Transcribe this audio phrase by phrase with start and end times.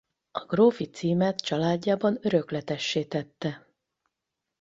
[0.31, 3.67] A grófi címet családjában örökletessé tette.